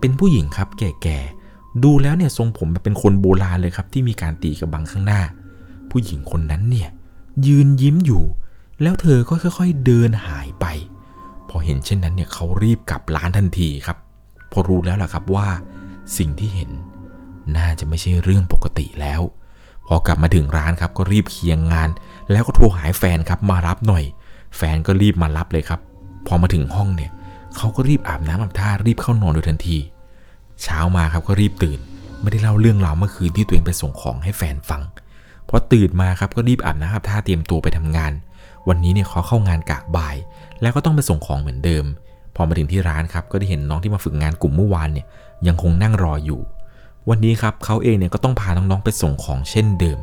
[0.00, 5.22] เป็นผู้หญิงครับแก่ๆ ดูแล้วเนี่ยทรงผมแบบเป็นคนโบราณเลยครับ ที่มีการตีกระบังข้างหน้า
[5.90, 6.90] ผู้หญิงคนนั้นเนี่ย
[7.46, 8.24] ยืนยิ้มอยู่
[8.82, 10.66] แล้วเธอก็ค่อย ๆ เดินหายไป
[11.48, 13.98] พอเห็นเช่นนั้นเนี่ยเขารีบกลับร้านทันทีครับ
[14.52, 15.48] พอรู้แล้วล่ะครับว่า
[16.18, 16.70] สิ่งที่เห็น
[17.56, 19.20] น่าจะไม่ใช่เรื่องปกติแล้ว
[19.86, 21.90] พอกลับมาถึงร้านครับก็รีบเคียงงาน
[22.30, 24.04] แล้วก็โทรหาแฟนครับมารับหน่อย
[24.56, 25.80] แฟนก็รีบมารับเลยครับ
[26.26, 27.10] พอมาถึงห้องเนี่ย
[27.56, 29.78] เขาก็รีบอาบน้ำอาบท่ารีบเข้านอนโดยทันที
[30.62, 31.78] เช้ามาครับก็รีบตื่น
[32.20, 34.82] ไม่ได้เล่าเรื่องราวเมื่อคืนที่ตัวเองไปส่งของให้แฟนฟัง
[35.48, 38.12] พอตื่นมาครับก็รีบอาบน้ำอาบท่าเตรียมตัวไปทำงาน
[38.68, 40.16] วันนี้เนี่ยเขาเข้างานกะบ่าย
[40.60, 41.84] แล้วก็ต้องไปส่งของเหมือนเดิม
[42.34, 45.06] พอมาถึงที่ร้านครับก็ได้เห็นน้องที่มาฝึกงานกลุ่มเมื่อวานเนี่ย
[45.46, 46.40] ยังคงนั่งรออยู่
[47.08, 49.98] วันนี้ครับเขาเองเนี่ยก็ต้องพาน้องๆไปส่งของเช่นเดิม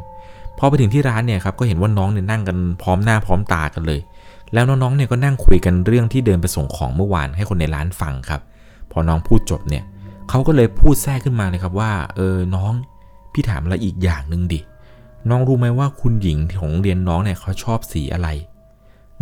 [0.58, 4.00] พอไปถึงที่ร้านเนี่ยครับก็เห็นว่าน้องเนี่ยนั่งกันพร้อมหน้าพร้อมตากันเลย
[4.54, 8.42] แล้วน้องๆเนี่ยก็นั่งคุยกันเรื่องที่เดินไปส่งของเมื่อวานให้คนในร้านฟังครับ
[8.92, 9.84] พอน้องพูดจบเนี่ย
[10.30, 12.72] เขาก็เลยพูดแทรกขึ้นมาเลยครับว่าเออน้อง
[13.34, 14.60] พี่ถามอะไรอีกอย่างหนึ่งดิ
[15.30, 18.28] น้องรู้ไหมว่าคุณหญิงของเรียนน้องเนี่ยเขาชอบสีอะไร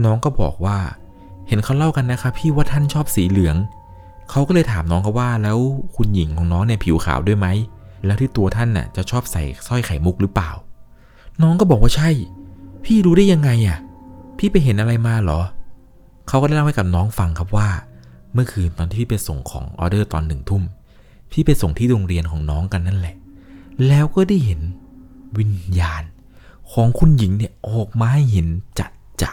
[0.04, 0.78] น้องก็บอกว่า
[1.48, 3.56] เห็นเขาเล่ากันนะคะพี่ว่าท่านชอบสีเหลือง
[4.32, 5.58] เขาก็เลยถามน้องเขาว่าแล้ว
[5.96, 7.48] คุณหญิงของน้องเนี่ยผิวขาวด้วยไหม
[8.06, 10.52] แล้วที่ตัวท่านน่ะจะชอบใส่สร้อยไข่มุกหรือเปล่า
[11.42, 12.10] น้องก็บอกว่าใช่
[12.84, 13.80] พี่รู้ได้ยังไงอะ
[14.38, 15.42] พี่ไปเห็นอะไรมาเหรอ
[16.28, 17.68] เขาก็ได้เล่าให้กับน้องฟังครับว่า
[18.34, 20.64] เมื่อคืนตอนที่พี่ไปส่งของออเดอร์ตอนหนึ่งทุ่ม
[21.32, 23.16] พี่ไปส่งที่โรงเรียนของน้องกันนั่นแหละ
[23.88, 24.62] แล้วก็ได้เห็น
[25.38, 26.04] วิญญาณ
[26.72, 28.48] ของคุณหญิงเนี่ยออกมาให้เห็น
[28.80, 29.32] จัดจะ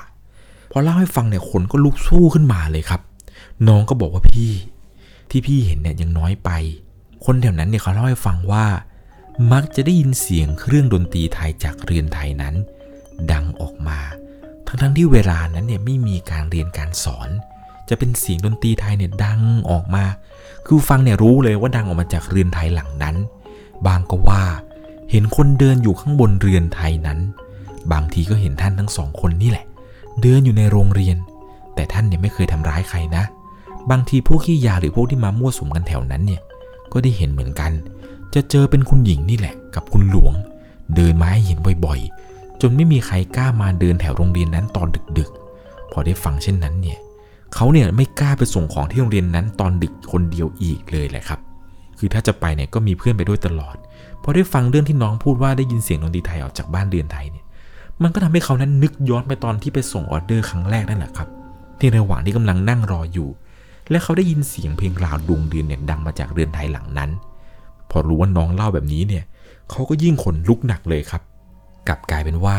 [0.71, 3.01] พอเล่าให้ฟังเนี่ยคนก็ลุกสู้ขึ้นมาเลยครับ
[3.69, 4.51] น้องก็บอกว่าพี่
[5.37, 6.51] ที่พี่เห็นเนี่ยยังน้อยไป
[7.25, 8.67] คนแถวนั้นเนี่ยเขาเล่าให้ฟังว่า
[9.53, 12.55] มักจะได้ยินเสียงเครื่องดนตรีไทยจากเรือนไทยนั้น
[13.33, 13.99] ดังออกมา
[14.67, 17.29] ทั้งทั้งที่เวลานั้นเนี่ยไม่มีการเรียนการสอน
[17.89, 20.05] จะเป็นเสียงดนตรีไทยเนี่ยดังออกมา
[20.67, 23.17] คือฟังเนี่ยรู้เลยว่าดังออกมาจากเรือนไทยหลังนั้น
[23.87, 24.45] บางก็ว่า
[25.11, 27.19] เห็นคนเดินอยู่ข้างบนเรือนไทยนั้น
[27.93, 29.67] บางทีก็เห็นท่านทั้งสองคนนี่แหละ
[30.21, 31.17] เดินอยู่ในโรงเรียน
[31.75, 33.25] แต่ท่านเนี่ยไม่เคยทำร้ายใครนะ
[33.91, 36.43] บางทีพวกขี้ยาหรือพวกที่มามั่วสุมกันแถวนั้นเนี่ย
[36.93, 37.73] ก็ได้เห็นเหมือนกัน
[38.35, 40.35] จะเจอเป็นคุณหญิงนี่แหละ กับคุณหลวง
[40.97, 46.99] เดินมาให้เห็นบ่อยๆ จนไม่มีใครกล้ามาเดินแถวโรงเรียนนั้นตอนดึกๆ พอได้ฟังเช่นนั้นเนี่ย
[47.55, 51.41] เขาเนี่ยไม่กล้าไปส่งของที่โรงเรียนนั้นตอนดึกคนเดียวอีกเลยแหละครับ
[51.99, 53.77] คือถ้าจะไปเนี่ยก็มีเพื่อนไปด้วยตลอด
[54.23, 57.45] พอได้ฟังเรื่องที่น้องพูดว่าได้ยินเสียงดนตรีไทยออกจากบ้านเรือนไทยเนี่ย
[58.03, 61.29] มันก็ทำให้เขานั้นนึกย้อนไปตอนที่ไปส่งออเดอร์ครั้งแรกนั่นแหละครับ
[61.79, 63.29] ที่ระหว่างที่กำลังนั่งรออยู่
[63.91, 67.11] และเขาได้ยินเสียงเพลงลาวดวงเดือนเนี่ยดังมาจากเรือนไทยหลังนั้น
[67.91, 69.25] พอรู้ว่าน้องเล่าแบบนี้เนี่ย
[69.71, 71.23] เขาก็ยิ่งขนลุกหนักเลยครับ
[71.89, 72.59] กลับกลายเป็นว่า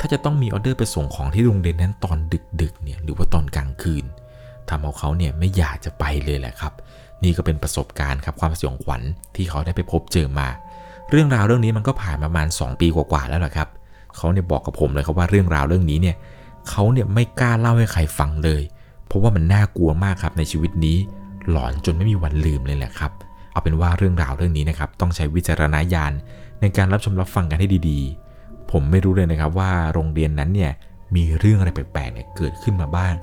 [0.00, 2.18] ถ้าจะต้องมีออเดอร์ไปส่งของที่โรงเรียนนั้นตอน
[2.62, 4.04] ดึกๆเนี่ยหรือว่าตอนกลางคืน
[4.68, 6.72] ทำเอาเขาเนี่ยไม่อยากจะไปเลยแหละครับ
[7.22, 9.02] นี่ก็เป็นประสบการณ์ครับความสยองขวัญ
[9.36, 10.48] ที่เขาได้ไปพบเจอมา
[11.10, 13.68] เรื่องราวเรื่องนี้มันก็ผ่านประมาณ 2 ปีกว่าๆแล้วแหละครับ
[14.16, 16.16] เขาเนี่ยบอกกับผมเลยครับว่าเรื่องราวเรื่องนี้เนี่ย
[16.68, 18.62] เขาเนี่ยไม่กล้าเล่าให้ใครฟังเลย
[19.06, 20.96] เพราะว่ามันน่ากลัวมากครับในชีวิตนี้
[21.50, 23.12] หลอนจนไม่มีวันลืมเลยแหละครับ
[23.52, 26.12] เอาเป็นว่าเรื่องราวเรื่องนี้นะครับต้องใช้วิจารณญาณ
[26.60, 30.72] ในการรับชมรับฟังกันให้ดีๆ ผมไม่รู้เลยนะครับว่าโรงเรียนนั้นเนี่ย
[31.16, 33.14] มีเรื่องอะไรแปลกๆเนี่ยเกิดขึ้นมาบ้าง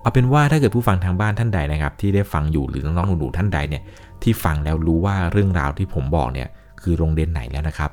[0.00, 3.82] เอาเป็นว่าถ้าเกิดผู้ฟังทางบ้านท่านใดนะครับ ที่ได้ฟังอยู่หรือน้องๆหนูๆท่านใดเนี่ย
[4.22, 6.48] ที่ฟังแล้วรู้ว่าเรื่องราวที่ผมบอกเนี่ย
[6.82, 7.90] คือโรงเรียนไหนแล้วนะครับ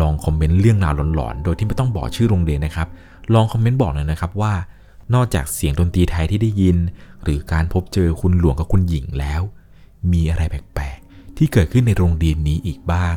[0.00, 2.88] ลองคอมเมนต์เรื่องราวหลอนๆ โดยที่ไม่ต้องบอกชื่อโรงเรียนนะครับ
[3.34, 4.52] ลองคอมเมนต์บอกหน่อยนะครับว่า
[5.14, 6.76] นอกจากเสียงดนตรีไทยที่ได้ยิน
[7.22, 9.42] หรือการพบเจอคุณหลวงกับคุณหญิงแล้ว
[10.12, 13.16] มีอะไรแปลกๆ ที่เกิดขึ้นในโรงเรียนนี้อีกบ้าง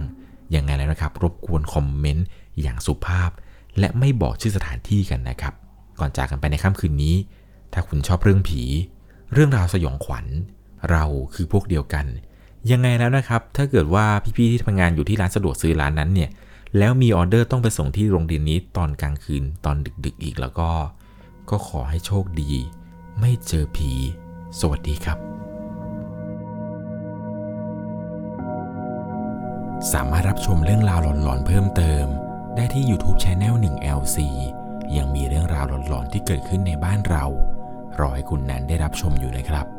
[0.56, 2.26] ยังไงแล้วนะครับ รบกวนคอมเมนต์
[2.62, 3.30] อย่างสุภาพ
[3.80, 5.54] และไม่บอกชื่อสถานที่กันนะครับ
[6.00, 7.16] ก่อนจากกันไปในค่ำคืนนี้
[7.74, 8.64] ถ้าคุณชอบเรื่องผี
[9.34, 10.26] เรื่องราวสยองขวัญ
[10.92, 12.06] เราคือพวกเดียวกัน
[12.72, 14.06] ยังไงแล้วนะครับ ถ้าเกิดว่า
[14.38, 16.30] พี่ๆที่ทำงานอยู่ที่ร้านสะดวกซื้อร้านนั้นเนี่ย
[16.78, 19.76] แล้วมีออเดอร์ต้องไปส่งที่โรงเรียนนี้ตอนกลางคืนตอน
[20.06, 20.70] ดึก ๆ อีกแล้วก็
[21.50, 22.52] ก็ขอให้โชคดี
[23.20, 23.92] ไม่เจอผี
[24.60, 25.18] สวัสดีครับ
[29.94, 32.06] สามารถรับชมเรื่องราวหลอนๆเพิ่มเติม
[32.56, 34.18] ได้ที่ YouTube Channel 1 LC
[34.98, 37.26] ยังมีเรื่องราวหลอนๆที่เกิดขึ้นในบ้านเรา
[38.00, 39.79] รอให้คุณแนนได้รับชมอยู่นะครับ